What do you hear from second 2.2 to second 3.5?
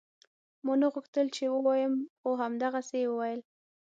همدغسې يې وويل.